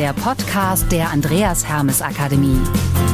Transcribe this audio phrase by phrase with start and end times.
[0.00, 2.56] der Podcast der Andreas Hermes Akademie.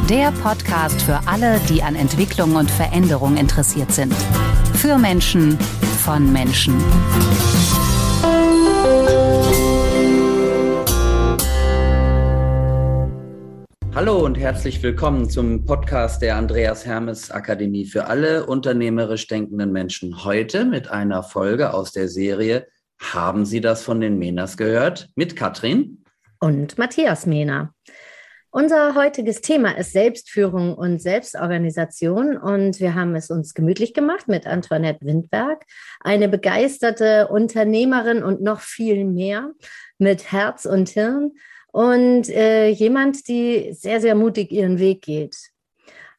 [0.08, 4.14] Der Podcast für alle, die an Entwicklung und Veränderung interessiert sind.
[4.74, 5.58] Für Menschen,
[6.04, 6.74] von Menschen.
[13.92, 20.24] Hallo und herzlich willkommen zum Podcast der Andreas Hermes Akademie für alle unternehmerisch denkenden Menschen.
[20.24, 22.68] Heute mit einer Folge aus der Serie
[23.00, 25.08] Haben Sie das von den Menas gehört?
[25.16, 26.04] Mit Katrin
[26.46, 27.74] und Matthias Mehner.
[28.50, 34.46] Unser heutiges Thema ist Selbstführung und Selbstorganisation und wir haben es uns gemütlich gemacht mit
[34.46, 35.64] Antoinette Windberg,
[36.00, 39.50] eine begeisterte Unternehmerin und noch viel mehr
[39.98, 41.32] mit Herz und Hirn
[41.72, 45.36] und äh, jemand, die sehr, sehr mutig ihren Weg geht.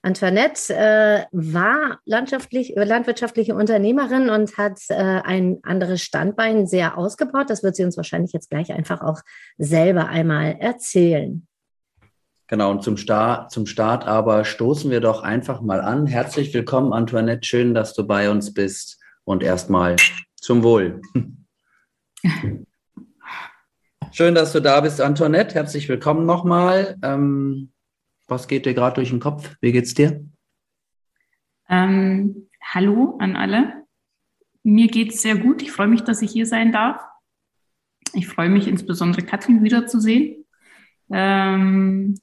[0.07, 7.49] Antoinette äh, war landschaftlich, äh, landwirtschaftliche Unternehmerin und hat äh, ein anderes Standbein sehr ausgebaut.
[7.49, 9.19] Das wird sie uns wahrscheinlich jetzt gleich einfach auch
[9.57, 11.45] selber einmal erzählen.
[12.47, 16.07] Genau, und zum Start, zum Start aber stoßen wir doch einfach mal an.
[16.07, 17.45] Herzlich willkommen, Antoinette.
[17.45, 19.01] Schön, dass du bei uns bist.
[19.25, 19.97] Und erstmal
[20.37, 21.01] zum Wohl.
[24.11, 25.55] Schön, dass du da bist, Antoinette.
[25.55, 26.95] Herzlich willkommen nochmal.
[27.03, 27.73] Ähm,
[28.27, 29.55] was geht dir gerade durch den Kopf?
[29.61, 30.25] Wie geht's dir?
[31.69, 33.85] Ähm, hallo an alle.
[34.63, 35.61] Mir geht's sehr gut.
[35.61, 37.01] Ich freue mich, dass ich hier sein darf.
[38.13, 40.45] Ich freue mich insbesondere, Katrin wiederzusehen.
[41.09, 42.19] Ähm,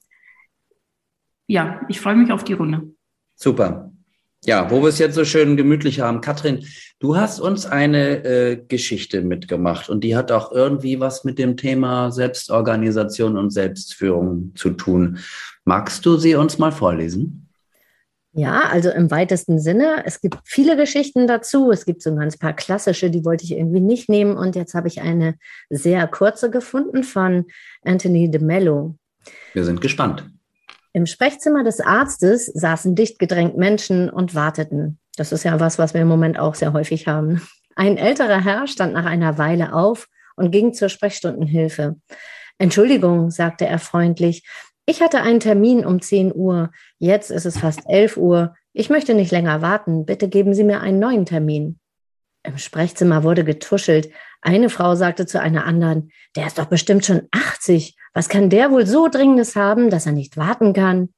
[1.47, 2.95] ja, ich freue mich auf die Runde.
[3.35, 3.91] Super.
[4.47, 6.21] Ja, wo wir es jetzt so schön gemütlich haben.
[6.21, 6.67] Katrin,
[6.99, 11.57] du hast uns eine äh, Geschichte mitgemacht und die hat auch irgendwie was mit dem
[11.57, 15.19] Thema Selbstorganisation und Selbstführung zu tun.
[15.65, 17.49] Magst du sie uns mal vorlesen?
[18.37, 20.03] Ja, also im weitesten Sinne.
[20.05, 21.71] Es gibt viele Geschichten dazu.
[21.71, 24.37] Es gibt so ein ganz paar klassische, die wollte ich irgendwie nicht nehmen.
[24.37, 25.37] Und jetzt habe ich eine
[25.71, 27.45] sehr kurze gefunden von
[27.83, 28.97] Anthony de Mello.
[29.53, 30.29] Wir sind gespannt.
[30.93, 34.99] Im Sprechzimmer des Arztes saßen dicht gedrängt Menschen und warteten.
[35.17, 37.41] Das ist ja was, was wir im Moment auch sehr häufig haben.
[37.77, 41.97] Ein älterer Herr stand nach einer Weile auf und ging zur Sprechstundenhilfe.
[42.59, 44.45] Entschuldigung, sagte er freundlich,
[44.87, 46.71] ich hatte einen Termin um 10 Uhr.
[46.99, 48.55] Jetzt ist es fast 11 Uhr.
[48.73, 50.05] Ich möchte nicht länger warten.
[50.05, 51.79] Bitte geben Sie mir einen neuen Termin.
[52.43, 54.11] Im Sprechzimmer wurde getuschelt.
[54.43, 57.97] Eine Frau sagte zu einer anderen, der ist doch bestimmt schon 80.
[58.13, 61.15] Was kann der wohl so Dringendes haben, dass er nicht warten kann?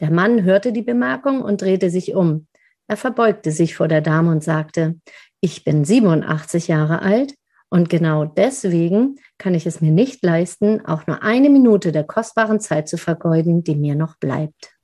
[0.00, 2.46] Der Mann hörte die Bemerkung und drehte sich um.
[2.88, 4.98] Er verbeugte sich vor der Dame und sagte,
[5.40, 7.34] ich bin 87 Jahre alt
[7.68, 12.60] und genau deswegen kann ich es mir nicht leisten, auch nur eine Minute der kostbaren
[12.60, 14.74] Zeit zu vergeuden, die mir noch bleibt.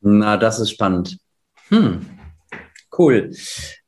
[0.00, 1.18] Na, das ist spannend.
[1.68, 2.04] Hm,
[2.98, 3.32] cool.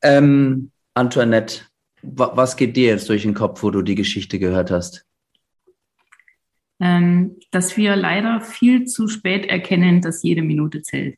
[0.01, 1.65] Ähm, Antoinette,
[2.01, 5.05] was geht dir jetzt durch den Kopf, wo du die Geschichte gehört hast?
[6.79, 11.17] Ähm, dass wir leider viel zu spät erkennen, dass jede Minute zählt.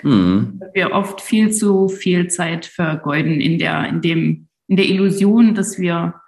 [0.00, 0.58] Hm.
[0.60, 5.54] Dass wir oft viel zu viel Zeit vergeuden in der, in dem in der Illusion,
[5.54, 6.20] dass wir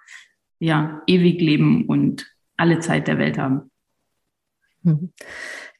[0.59, 2.27] ja ewig leben und
[2.57, 3.71] alle Zeit der Welt haben.
[4.83, 5.11] Mhm.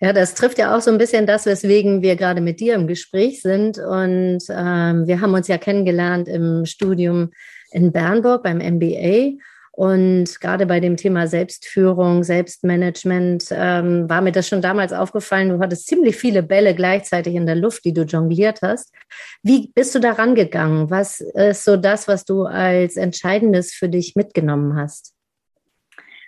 [0.01, 2.87] Ja, das trifft ja auch so ein bisschen das, weswegen wir gerade mit dir im
[2.87, 3.77] Gespräch sind.
[3.77, 7.31] Und ähm, wir haben uns ja kennengelernt im Studium
[7.71, 9.33] in Bernburg beim MBA.
[9.79, 15.47] Und gerade bei dem Thema Selbstführung, Selbstmanagement ähm, war mir das schon damals aufgefallen.
[15.47, 18.93] Du hattest ziemlich viele Bälle gleichzeitig in der Luft, die du jongliert hast.
[19.41, 20.89] Wie bist du da rangegangen?
[20.89, 25.13] Was ist so das, was du als Entscheidendes für dich mitgenommen hast?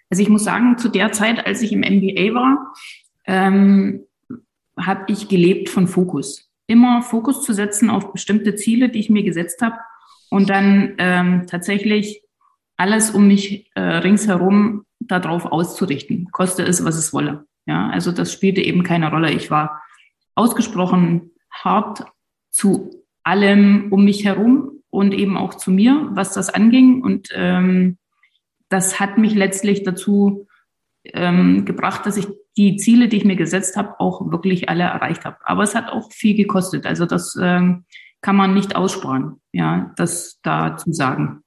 [0.10, 2.74] Also ich muss sagen, zu der Zeit, als ich im MBA war,
[3.28, 4.06] ähm,
[4.80, 6.50] habe ich gelebt von Fokus.
[6.68, 9.76] Immer Fokus zu setzen auf bestimmte Ziele, die ich mir gesetzt habe
[10.30, 12.21] und dann ähm, tatsächlich
[12.82, 17.46] alles um mich äh, ringsherum darauf auszurichten, koste es, was es wolle.
[17.68, 19.32] Ja, also das spielte eben keine Rolle.
[19.32, 19.84] Ich war
[20.34, 22.04] ausgesprochen hart
[22.50, 27.04] zu allem um mich herum und eben auch zu mir, was das anging.
[27.04, 28.00] Und ähm,
[28.68, 30.48] das hat mich letztlich dazu
[31.04, 35.24] ähm, gebracht, dass ich die Ziele, die ich mir gesetzt habe, auch wirklich alle erreicht
[35.24, 35.38] habe.
[35.46, 36.88] Aber es hat auch viel gekostet.
[36.88, 37.86] Also das ähm,
[38.22, 41.44] kann man nicht aussparen, ja, das da zu sagen.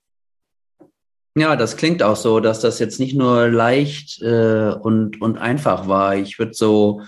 [1.37, 5.89] Ja, das klingt auch so, dass das jetzt nicht nur leicht äh, und, und einfach
[5.89, 6.17] war.
[6.17, 7.03] Ich würde so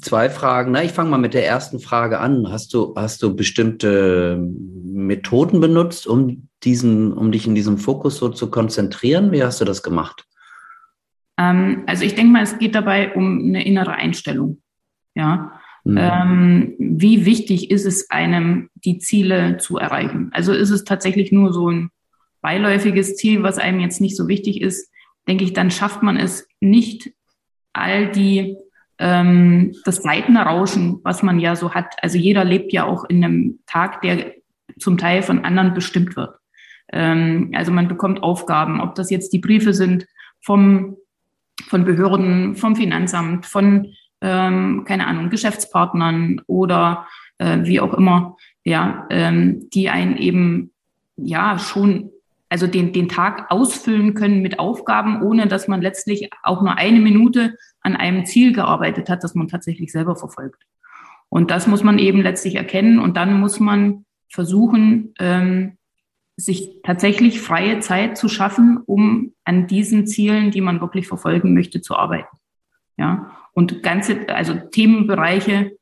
[0.00, 2.50] zwei Fragen, na, ich fange mal mit der ersten Frage an.
[2.50, 4.38] Hast du, hast du bestimmte
[4.84, 9.30] Methoden benutzt, um diesen, um dich in diesem Fokus so zu konzentrieren?
[9.30, 10.24] Wie hast du das gemacht?
[11.38, 14.60] Ähm, also ich denke mal, es geht dabei um eine innere Einstellung.
[15.14, 15.52] Ja.
[15.84, 15.98] Mhm.
[16.00, 20.30] Ähm, wie wichtig ist es einem, die Ziele zu erreichen?
[20.32, 21.90] Also ist es tatsächlich nur so ein
[22.44, 24.92] beiläufiges Ziel, was einem jetzt nicht so wichtig ist,
[25.26, 27.10] denke ich, dann schafft man es nicht,
[27.72, 28.58] all die
[28.98, 31.94] ähm, das Seitenrauschen, was man ja so hat.
[32.02, 34.34] Also jeder lebt ja auch in einem Tag, der
[34.78, 36.36] zum Teil von anderen bestimmt wird.
[36.92, 40.06] Ähm, also man bekommt Aufgaben, ob das jetzt die Briefe sind
[40.42, 40.98] vom,
[41.66, 47.06] von Behörden, vom Finanzamt, von, ähm, keine Ahnung, Geschäftspartnern oder
[47.38, 50.72] äh, wie auch immer, ja, ähm, die einen eben
[51.16, 52.10] ja schon
[52.48, 57.00] also den, den Tag ausfüllen können mit Aufgaben, ohne dass man letztlich auch nur eine
[57.00, 60.62] Minute an einem Ziel gearbeitet hat, das man tatsächlich selber verfolgt.
[61.28, 65.78] Und das muss man eben letztlich erkennen und dann muss man versuchen, ähm,
[66.36, 71.80] sich tatsächlich freie Zeit zu schaffen, um an diesen Zielen, die man wirklich verfolgen möchte,
[71.80, 72.36] zu arbeiten.
[72.96, 75.76] Ja, und ganze, also Themenbereiche,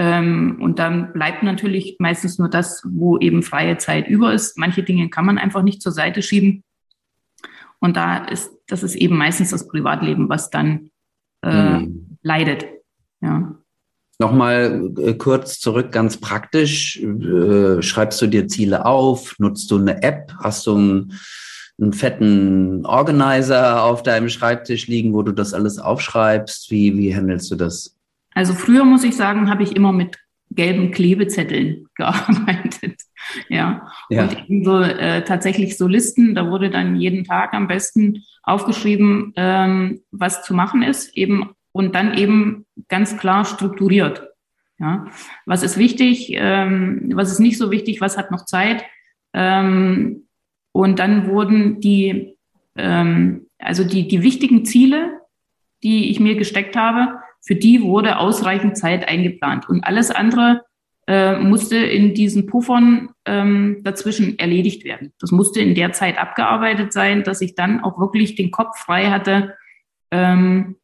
[0.00, 4.56] ähm, und dann bleibt natürlich meistens nur das, wo eben freie Zeit über ist.
[4.56, 6.62] Manche Dinge kann man einfach nicht zur Seite schieben.
[7.80, 10.90] Und da ist, das ist eben meistens das Privatleben, was dann
[11.42, 12.16] äh, mhm.
[12.22, 12.66] leidet.
[13.20, 13.56] Ja.
[14.20, 17.02] Nochmal äh, kurz zurück, ganz praktisch.
[17.02, 19.34] Äh, schreibst du dir Ziele auf?
[19.40, 20.32] Nutzt du eine App?
[20.38, 21.14] Hast du einen,
[21.80, 26.70] einen fetten Organizer auf deinem Schreibtisch liegen, wo du das alles aufschreibst?
[26.70, 27.97] Wie, wie handelst du das?
[28.38, 30.16] Also früher muss ich sagen, habe ich immer mit
[30.52, 33.02] gelben Klebezetteln gearbeitet.
[33.48, 33.90] Ja.
[34.10, 34.28] ja.
[34.48, 40.02] Und so, äh, tatsächlich so Listen, da wurde dann jeden Tag am besten aufgeschrieben, ähm,
[40.12, 44.22] was zu machen ist, eben und dann eben ganz klar strukturiert.
[44.78, 45.06] Ja.
[45.44, 48.84] Was ist wichtig, ähm, was ist nicht so wichtig, was hat noch Zeit?
[49.34, 50.28] Ähm,
[50.70, 52.36] und dann wurden die,
[52.76, 55.22] ähm, also die, die wichtigen Ziele,
[55.82, 57.18] die ich mir gesteckt habe,
[57.48, 59.70] für die wurde ausreichend Zeit eingeplant.
[59.70, 60.66] Und alles andere
[61.06, 65.14] äh, musste in diesen Puffern ähm, dazwischen erledigt werden.
[65.18, 69.06] Das musste in der Zeit abgearbeitet sein, dass ich dann auch wirklich den Kopf frei
[69.06, 69.56] hatte,
[70.10, 70.76] ähm,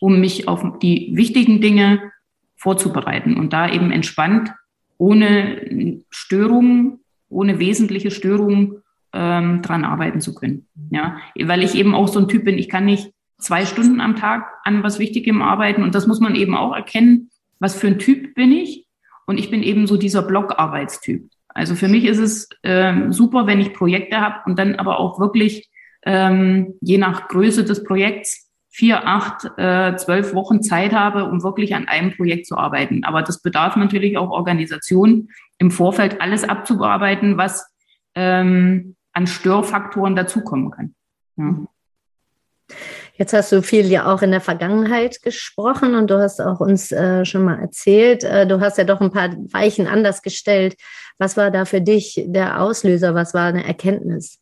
[0.00, 2.12] um mich auf die wichtigen Dinge
[2.56, 4.52] vorzubereiten und da eben entspannt,
[4.98, 7.00] ohne Störungen,
[7.30, 8.82] ohne wesentliche Störungen
[9.14, 10.66] ähm, dran arbeiten zu können.
[10.90, 14.16] Ja, weil ich eben auch so ein Typ bin, ich kann nicht zwei Stunden am
[14.16, 15.82] Tag an was Wichtigem arbeiten.
[15.82, 18.86] Und das muss man eben auch erkennen, was für ein Typ bin ich.
[19.26, 21.30] Und ich bin eben so dieser Blockarbeitstyp.
[21.48, 25.18] Also für mich ist es ähm, super, wenn ich Projekte habe und dann aber auch
[25.18, 25.68] wirklich
[26.04, 31.74] ähm, je nach Größe des Projekts vier, acht, äh, zwölf Wochen Zeit habe, um wirklich
[31.74, 33.04] an einem Projekt zu arbeiten.
[33.04, 35.28] Aber das bedarf natürlich auch Organisation,
[35.58, 37.68] im Vorfeld alles abzubearbeiten, was
[38.14, 40.94] ähm, an Störfaktoren dazukommen kann.
[41.36, 42.76] Ja.
[43.20, 46.90] Jetzt hast du viel ja auch in der Vergangenheit gesprochen und du hast auch uns
[46.90, 50.74] äh, schon mal erzählt, äh, du hast ja doch ein paar Weichen anders gestellt.
[51.18, 53.14] Was war da für dich der Auslöser?
[53.14, 54.40] Was war eine Erkenntnis?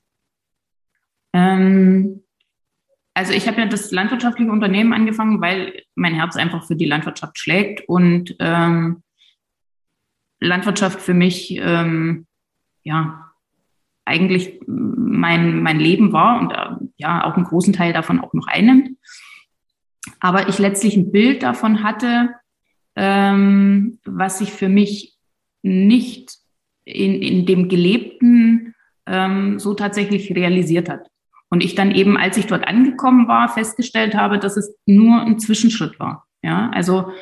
[1.33, 2.23] Ähm,
[3.15, 7.37] also ich habe ja das landwirtschaftliche Unternehmen angefangen, weil mein Herz einfach für die Landwirtschaft
[7.37, 9.03] schlägt und ähm,
[10.39, 12.29] Landwirtschaft für mich ähm,
[12.85, 13.28] ja
[14.09, 18.49] eigentlich mein, mein Leben war und äh, ja auch einen großen Teil davon auch noch
[18.49, 18.91] einnimmt.
[20.21, 22.31] Aber ich letztlich ein Bild davon hatte,
[22.97, 25.17] ähm, was sich für mich
[25.63, 26.39] nicht
[26.85, 28.75] in, in dem Gelebten
[29.07, 31.07] ähm, so tatsächlich realisiert hat.
[31.51, 35.39] Und ich dann eben, als ich dort angekommen war, festgestellt habe, dass es nur ein
[35.39, 36.27] Zwischenschritt war.
[36.43, 37.13] Ja, also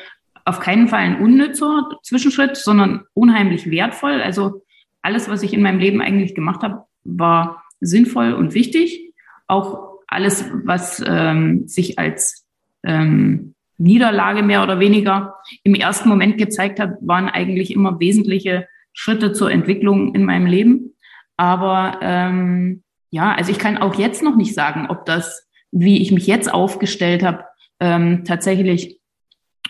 [0.45, 4.21] auf keinen Fall ein unnützer Zwischenschritt, sondern unheimlich wertvoll.
[4.21, 4.63] Also
[5.07, 9.13] alles, was ich in meinem Leben eigentlich gemacht habe, war sinnvoll und wichtig.
[9.47, 12.45] Auch alles, was ähm, sich als
[12.83, 19.31] ähm, Niederlage mehr oder weniger im ersten Moment gezeigt hat, waren eigentlich immer wesentliche Schritte
[19.31, 20.93] zur Entwicklung in meinem Leben.
[21.37, 26.11] Aber ähm, ja, also ich kann auch jetzt noch nicht sagen, ob das, wie ich
[26.11, 27.45] mich jetzt aufgestellt habe,
[27.79, 28.99] ähm, tatsächlich,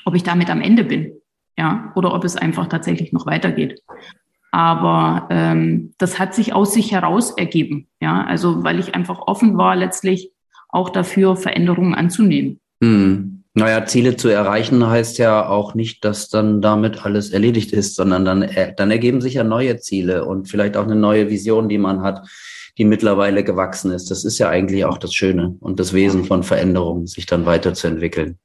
[0.03, 1.11] ob ich damit am Ende bin,
[1.59, 3.83] ja, oder ob es einfach tatsächlich noch weitergeht.
[4.57, 7.85] Aber ähm, das hat sich aus sich heraus ergeben.
[8.01, 10.31] Ja, also weil ich einfach offen war, letztlich
[10.69, 12.59] auch dafür Veränderungen anzunehmen.
[12.81, 13.43] Hm.
[13.53, 18.25] Naja, Ziele zu erreichen heißt ja auch nicht, dass dann damit alles erledigt ist, sondern
[18.25, 21.77] dann, äh, dann ergeben sich ja neue Ziele und vielleicht auch eine neue Vision, die
[21.77, 22.27] man hat,
[22.79, 24.09] die mittlerweile gewachsen ist.
[24.09, 28.39] Das ist ja eigentlich auch das Schöne und das Wesen von Veränderungen, sich dann weiterzuentwickeln.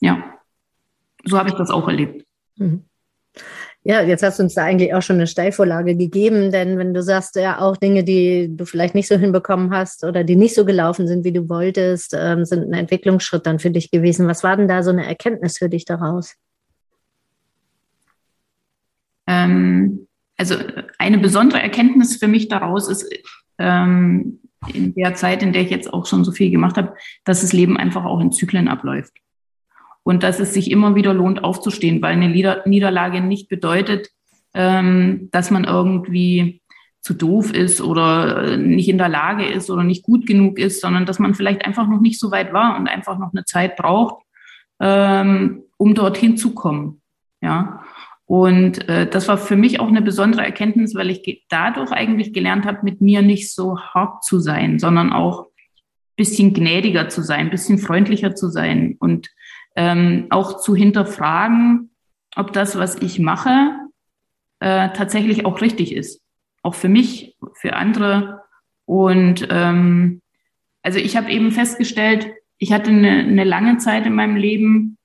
[0.00, 0.22] Ja,
[1.24, 2.26] so habe ich das auch erlebt.
[2.56, 2.84] Mhm.
[3.84, 7.02] Ja, jetzt hast du uns da eigentlich auch schon eine Steilvorlage gegeben, denn wenn du
[7.02, 10.64] sagst, ja, auch Dinge, die du vielleicht nicht so hinbekommen hast oder die nicht so
[10.64, 14.28] gelaufen sind, wie du wolltest, ähm, sind ein Entwicklungsschritt dann für dich gewesen.
[14.28, 16.36] Was war denn da so eine Erkenntnis für dich daraus?
[19.26, 20.54] Ähm, also
[20.98, 23.12] eine besondere Erkenntnis für mich daraus ist,
[23.58, 24.38] ähm,
[24.72, 27.52] in der Zeit, in der ich jetzt auch schon so viel gemacht habe, dass das
[27.52, 29.12] Leben einfach auch in Zyklen abläuft.
[30.04, 34.10] Und dass es sich immer wieder lohnt, aufzustehen, weil eine Niederlage nicht bedeutet,
[34.54, 36.62] ähm, dass man irgendwie
[37.00, 40.80] zu doof ist oder äh, nicht in der Lage ist oder nicht gut genug ist,
[40.80, 43.76] sondern dass man vielleicht einfach noch nicht so weit war und einfach noch eine Zeit
[43.76, 44.24] braucht,
[44.80, 47.02] ähm, um dorthin zu kommen.
[47.40, 47.84] Ja.
[48.24, 52.66] Und äh, das war für mich auch eine besondere Erkenntnis, weil ich dadurch eigentlich gelernt
[52.66, 55.48] habe, mit mir nicht so hart zu sein, sondern auch
[56.16, 59.28] bisschen gnädiger zu sein, bisschen freundlicher zu sein und
[59.76, 61.90] ähm, auch zu hinterfragen,
[62.36, 63.72] ob das, was ich mache,
[64.60, 66.20] äh, tatsächlich auch richtig ist.
[66.62, 68.42] Auch für mich, für andere.
[68.84, 70.20] Und ähm,
[70.82, 74.96] also ich habe eben festgestellt, ich hatte eine, eine lange Zeit in meinem Leben,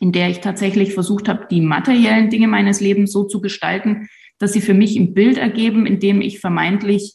[0.00, 4.52] in der ich tatsächlich versucht habe, die materiellen Dinge meines Lebens so zu gestalten, dass
[4.52, 7.14] sie für mich ein Bild ergeben, in dem ich vermeintlich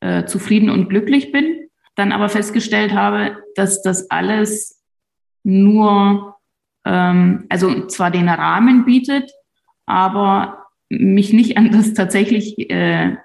[0.00, 1.68] äh, zufrieden und glücklich bin.
[1.94, 4.77] Dann aber festgestellt habe, dass das alles
[5.48, 6.36] nur,
[6.84, 9.32] ähm, also zwar den Rahmen bietet,
[9.86, 13.16] aber mich nicht an das tatsächlich, äh,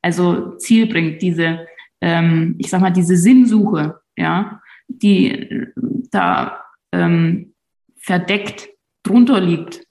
[0.00, 1.66] also Ziel bringt, diese,
[2.00, 5.66] ähm, ich sag mal, diese Sinnsuche, ja, die
[6.12, 6.62] da
[6.92, 7.52] ähm,
[7.96, 8.68] verdeckt
[9.02, 9.84] drunter liegt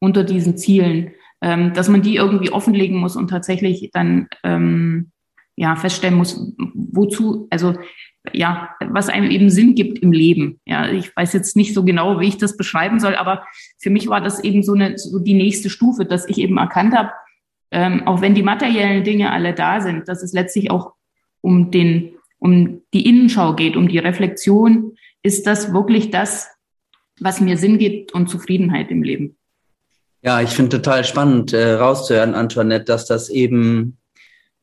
[0.00, 5.12] unter diesen Zielen, ähm, dass man die irgendwie offenlegen muss und tatsächlich dann ähm,
[5.56, 7.74] ja feststellen muss, wozu, also
[8.32, 10.60] ja, was einem eben Sinn gibt im Leben.
[10.66, 13.44] Ja, ich weiß jetzt nicht so genau, wie ich das beschreiben soll, aber
[13.78, 16.94] für mich war das eben so eine, so die nächste Stufe, dass ich eben erkannt
[16.94, 17.10] habe,
[17.70, 20.92] ähm, auch wenn die materiellen Dinge alle da sind, dass es letztlich auch
[21.40, 26.48] um den, um die Innenschau geht, um die Reflexion, ist das wirklich das,
[27.20, 29.36] was mir Sinn gibt und Zufriedenheit im Leben.
[30.22, 33.98] Ja, ich finde total spannend äh, rauszuhören, Antoinette, dass das eben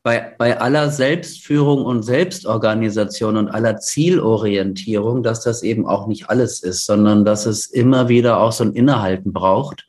[0.05, 6.61] bei, bei aller Selbstführung und Selbstorganisation und aller Zielorientierung, dass das eben auch nicht alles
[6.61, 9.87] ist, sondern dass es immer wieder auch so ein Innehalten braucht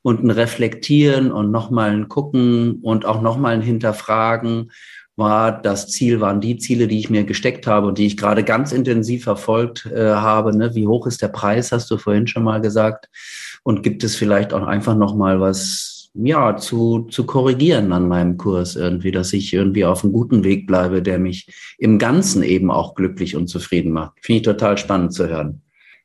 [0.00, 4.72] und ein Reflektieren und nochmal ein Gucken und auch nochmal ein Hinterfragen.
[5.16, 8.44] War das Ziel, waren die Ziele, die ich mir gesteckt habe und die ich gerade
[8.44, 10.56] ganz intensiv verfolgt äh, habe.
[10.56, 10.74] Ne?
[10.74, 13.10] Wie hoch ist der Preis, hast du vorhin schon mal gesagt.
[13.62, 18.76] Und gibt es vielleicht auch einfach nochmal was, ja, zu, zu korrigieren an meinem Kurs
[18.76, 21.48] irgendwie, dass ich irgendwie auf einem guten Weg bleibe, der mich
[21.78, 24.12] im Ganzen eben auch glücklich und zufrieden macht.
[24.20, 25.62] Finde ich total spannend zu hören.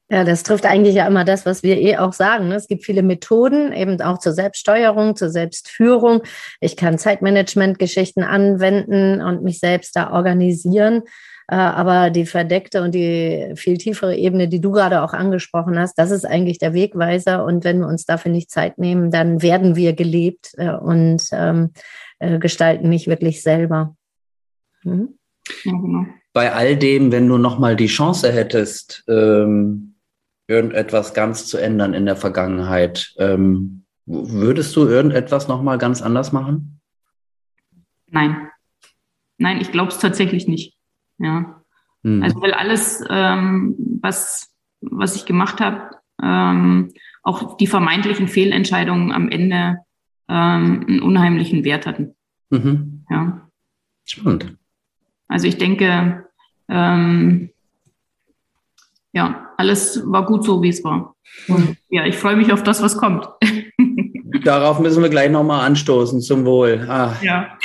[0.08, 2.50] Ja, das trifft eigentlich ja immer das, was wir eh auch sagen.
[2.50, 2.56] Ne?
[2.56, 6.22] Es gibt viele Methoden, eben auch zur Selbststeuerung, zur Selbstführung.
[6.62, 11.02] Ich kann Zeitmanagement-Geschichten anwenden und mich selbst da organisieren.
[11.48, 15.98] Äh, aber die verdeckte und die viel tiefere Ebene, die du gerade auch angesprochen hast,
[16.00, 17.46] das ist eigentlich der Wegweiser.
[17.46, 21.72] Und wenn wir uns dafür nicht Zeit nehmen, dann werden wir gelebt äh, und ähm,
[22.20, 23.96] äh, gestalten nicht wirklich selber.
[24.84, 25.18] Mhm.
[25.64, 26.06] Genau.
[26.34, 29.96] Bei all dem, wenn du nochmal die Chance hättest, ähm,
[30.48, 36.82] irgendetwas ganz zu ändern in der Vergangenheit, ähm, würdest du irgendetwas nochmal ganz anders machen?
[38.10, 38.50] Nein.
[39.38, 40.75] Nein, ich glaube es tatsächlich nicht.
[41.18, 41.62] Ja.
[42.04, 42.24] Mhm.
[42.24, 45.92] Also weil alles, ähm, was, was ich gemacht habe,
[46.22, 46.94] ähm,
[47.24, 49.80] auch die vermeintlichen Fehlentscheidungen am Ende
[50.30, 52.16] ähm, einen unheimlichen Wert hatten.
[52.50, 53.06] Mhm.
[53.10, 53.50] Ja.
[54.06, 54.56] Spannend.
[55.28, 56.28] Also ich denke,
[56.70, 57.50] ähm,
[59.12, 61.16] ja, alles war gut so, wie es war.
[61.48, 63.28] Und ja, ich freue mich auf das, was kommt.
[64.44, 66.86] Darauf müssen wir gleich nochmal anstoßen, zum Wohl.
[66.88, 67.16] Ah.
[67.22, 67.58] Ja.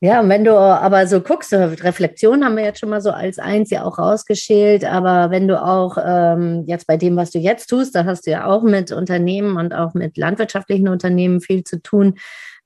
[0.00, 3.40] Ja, und wenn du aber so guckst, Reflexion haben wir jetzt schon mal so als
[3.40, 7.66] eins ja auch rausgeschält, aber wenn du auch ähm, jetzt bei dem, was du jetzt
[7.66, 11.82] tust, da hast du ja auch mit Unternehmen und auch mit landwirtschaftlichen Unternehmen viel zu
[11.82, 12.14] tun.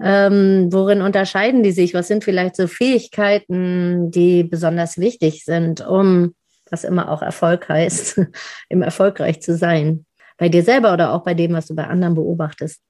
[0.03, 1.95] Ähm, worin unterscheiden die sich?
[1.95, 6.35] Was sind vielleicht so Fähigkeiten, die besonders wichtig sind, um,
[6.71, 8.21] was immer auch Erfolg heißt,
[8.69, 10.05] im erfolgreich zu sein?
[10.37, 12.83] Bei dir selber oder auch bei dem, was du bei anderen beobachtest?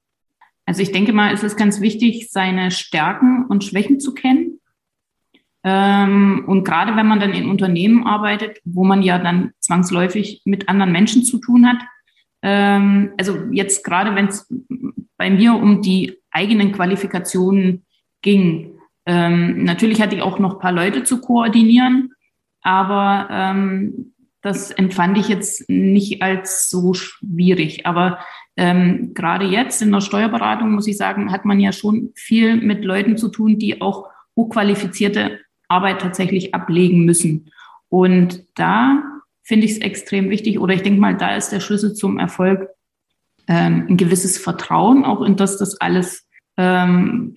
[0.73, 4.59] Also ich denke mal, es ist ganz wichtig, seine Stärken und Schwächen zu kennen.
[5.63, 10.71] Ähm, und gerade wenn man dann in Unternehmen arbeitet, wo man ja dann zwangsläufig mit
[10.71, 11.77] anderen Menschen zu tun hat,
[12.41, 14.51] ähm, also jetzt gerade wenn es
[15.19, 17.85] bei mir um die eigenen Qualifikationen
[18.23, 18.71] ging,
[19.05, 22.15] ähm, natürlich hatte ich auch noch ein paar Leute zu koordinieren,
[22.63, 23.55] aber
[24.41, 27.85] das empfand ich jetzt nicht als so schwierig.
[27.85, 28.21] Aber
[28.57, 32.85] ähm, gerade jetzt in der Steuerberatung, muss ich sagen, hat man ja schon viel mit
[32.85, 37.51] Leuten zu tun, die auch hochqualifizierte Arbeit tatsächlich ablegen müssen.
[37.89, 39.03] Und da
[39.43, 42.69] finde ich es extrem wichtig, oder ich denke mal, da ist der Schlüssel zum Erfolg
[43.49, 47.35] ähm, ein gewisses Vertrauen auch in das, das alles ähm,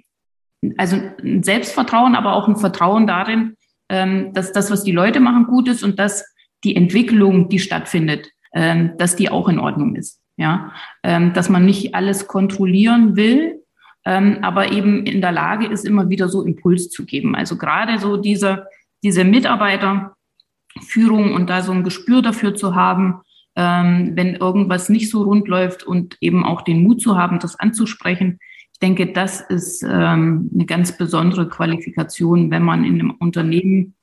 [0.78, 3.56] also ein Selbstvertrauen, aber auch ein Vertrauen darin,
[3.90, 6.26] ähm, dass das, was die Leute machen, gut ist und dass
[6.64, 10.22] die Entwicklung, die stattfindet, ähm, dass die auch in Ordnung ist.
[10.38, 10.74] Ja,
[11.04, 13.64] ähm, dass man nicht alles kontrollieren will,
[14.06, 17.36] ähm, aber eben in der Lage ist, immer wieder so Impuls zu geben.
[17.36, 18.68] Also gerade so diese,
[19.02, 23.22] diese Mitarbeiterführung und da so ein Gespür dafür zu haben,
[23.56, 27.60] ähm, wenn irgendwas nicht so rund läuft und eben auch den Mut zu haben, das
[27.60, 28.40] anzusprechen.
[28.74, 33.95] Ich denke, das ist ähm, eine ganz besondere Qualifikation, wenn man in einem Unternehmen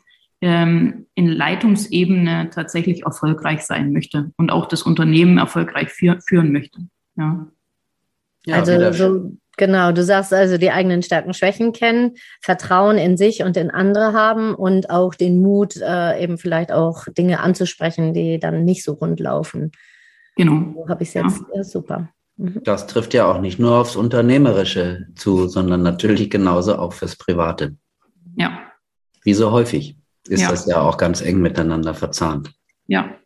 [0.42, 6.80] ähm, in Leitungsebene tatsächlich erfolgreich sein möchte und auch das Unternehmen erfolgreich für, führen möchte.
[7.16, 7.46] Ja.
[8.44, 13.44] ja also so, genau, du sagst also die eigenen Stärken, Schwächen kennen, Vertrauen in sich
[13.44, 18.40] und in andere haben und auch den Mut, äh, eben vielleicht auch Dinge anzusprechen, die
[18.40, 19.70] dann nicht so rund laufen.
[20.34, 20.74] Genau.
[20.74, 21.40] So habe ich es jetzt.
[21.52, 21.58] Ja.
[21.58, 22.08] ja super.
[22.36, 22.62] Mhm.
[22.64, 27.76] Das trifft ja auch nicht nur aufs Unternehmerische zu, sondern natürlich genauso auch fürs Private.
[28.34, 28.58] Ja.
[29.22, 30.50] Wie so häufig ist ja.
[30.50, 32.52] das ja auch ganz eng miteinander verzahnt.
[32.86, 33.16] Ja,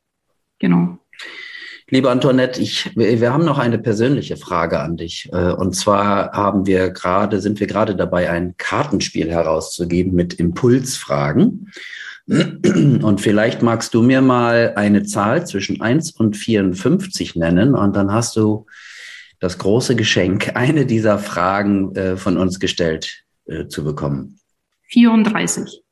[0.59, 0.99] genau.
[1.89, 5.29] Liebe Antoinette, ich, wir haben noch eine persönliche Frage an dich.
[5.33, 11.71] Äh, und zwar haben wir gerade, sind wir gerade dabei, ein Kartenspiel herauszugeben mit Impulsfragen.
[12.27, 18.13] Und vielleicht magst du mir mal eine Zahl zwischen 1 und 54 nennen und dann
[18.13, 18.67] hast du
[19.39, 24.41] das große Geschenk, eine dieser Fragen äh, von uns gestellt äh, zu bekommen.
[24.89, 25.85] 34.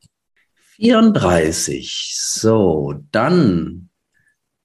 [0.77, 2.13] 34.
[2.17, 3.91] So, dann.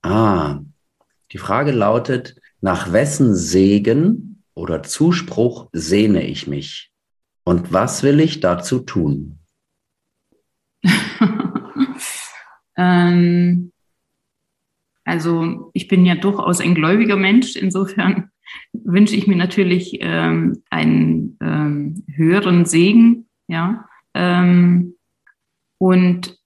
[0.01, 0.59] Ah,
[1.31, 6.91] die Frage lautet, nach wessen Segen oder Zuspruch sehne ich mich?
[7.43, 9.39] Und was will ich dazu tun?
[12.77, 13.71] ähm,
[15.03, 17.55] also ich bin ja durchaus ein gläubiger Mensch.
[17.55, 18.31] Insofern
[18.73, 23.27] wünsche ich mir natürlich ähm, einen ähm, höheren Segen.
[23.47, 23.87] Ja.
[24.13, 24.95] Ähm,
[25.79, 26.37] und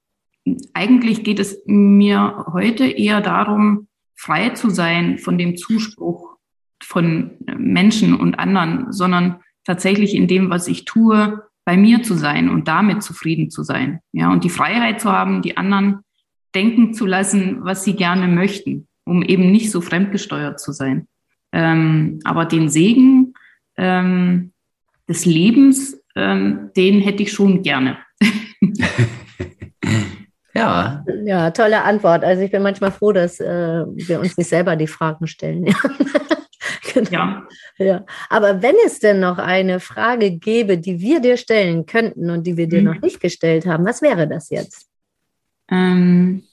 [0.73, 6.37] eigentlich geht es mir heute eher darum, frei zu sein von dem Zuspruch
[6.81, 12.49] von Menschen und anderen, sondern tatsächlich in dem, was ich tue, bei mir zu sein
[12.49, 13.99] und damit zufrieden zu sein.
[14.11, 15.99] Ja, und die Freiheit zu haben, die anderen
[16.53, 21.07] denken zu lassen, was sie gerne möchten, um eben nicht so fremdgesteuert zu sein.
[21.53, 23.33] Ähm, aber den Segen
[23.77, 24.51] ähm,
[25.07, 27.97] des Lebens, ähm, den hätte ich schon gerne.
[30.63, 31.05] Ja.
[31.25, 32.23] Ja, tolle Antwort.
[32.23, 35.65] Also ich bin manchmal froh, dass äh, wir uns nicht selber die Fragen stellen.
[36.93, 37.11] genau.
[37.11, 37.47] ja.
[37.77, 38.05] ja.
[38.29, 42.57] Aber wenn es denn noch eine Frage gäbe, die wir dir stellen könnten und die
[42.57, 42.85] wir dir mhm.
[42.85, 44.87] noch nicht gestellt haben, was wäre das jetzt?
[45.69, 46.43] Ähm,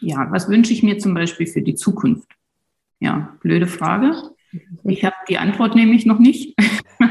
[0.00, 2.28] ja, was wünsche ich mir zum Beispiel für die Zukunft?
[2.98, 4.12] Ja, blöde Frage.
[4.84, 6.54] Ich habe die Antwort nämlich noch nicht.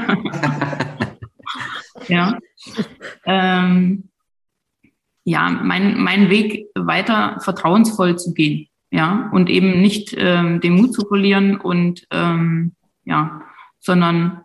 [2.07, 2.37] ja.
[3.25, 4.10] Ähm,
[5.23, 10.93] ja, mein, mein Weg weiter vertrauensvoll zu gehen, ja, und eben nicht ähm, den Mut
[10.93, 12.73] zu verlieren und ähm,
[13.05, 13.41] ja,
[13.79, 14.41] sondern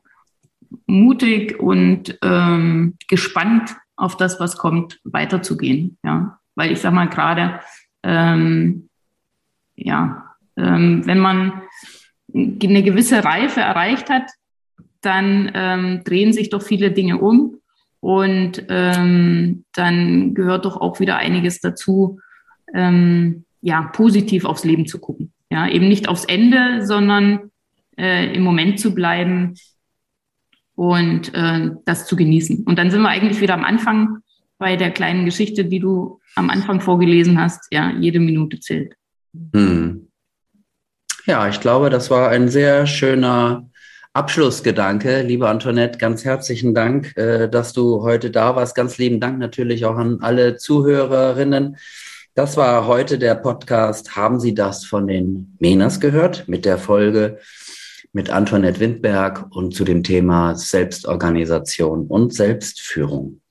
[0.87, 7.61] mutig und ähm, gespannt auf das, was kommt, weiterzugehen, ja, weil ich sag mal gerade,
[8.03, 8.89] ähm,
[9.75, 11.63] ja, ähm, wenn man
[12.35, 14.31] eine gewisse Reife erreicht hat,
[15.01, 17.61] dann ähm, drehen sich doch viele Dinge um
[18.01, 22.21] und ähm, dann gehört doch auch wieder einiges dazu,
[22.75, 25.33] ähm, ja, positiv aufs Leben zu gucken.
[25.51, 27.51] Ja, eben nicht aufs Ende, sondern
[27.99, 29.55] äh, im Moment zu bleiben
[30.75, 32.65] und äh, das zu genießen.
[32.65, 34.19] Und dann sind wir eigentlich wieder am Anfang
[34.59, 37.67] bei der kleinen Geschichte, die du am Anfang vorgelesen hast.
[37.73, 38.95] Ja, jede Minute zählt.
[39.53, 40.09] Hm.
[41.27, 43.69] Ja, ich glaube, das war ein sehr schöner
[44.17, 48.75] Abschlussgedanke, liebe Antoinette, ganz herzlichen Dank, äh, dass du heute da warst.
[48.75, 51.77] Ganz lieben Dank natürlich auch an alle Zuhörerinnen.
[52.35, 54.17] Das war heute der Podcast.
[54.17, 57.41] Haben Sie das von den Menas gehört mit der Folge
[58.15, 63.43] mit Antoinette Windberg und zu dem Thema Selbstorganisation und Selbstführung?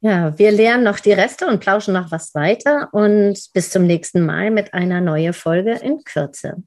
[0.00, 4.24] Ja, wir lernen noch die Reste und plauschen noch was weiter und bis zum nächsten
[4.24, 6.62] Mal mit einer neuen Folge in Kürze.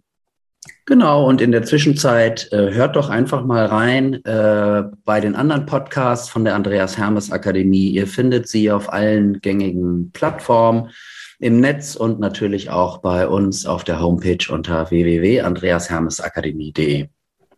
[0.88, 5.66] Genau, und in der Zwischenzeit äh, hört doch einfach mal rein äh, bei den anderen
[5.66, 7.90] Podcasts von der Andreas Hermes Akademie.
[7.90, 10.92] Ihr findet sie auf allen gängigen Plattformen
[11.40, 17.08] im Netz und natürlich auch bei uns auf der Homepage unter www.andreashermesakademie.de.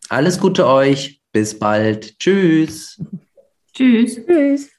[0.08, 2.18] Alles Gute euch, bis bald.
[2.20, 2.98] Tschüss.
[3.74, 4.22] Tschüss.
[4.26, 4.70] Tschüss.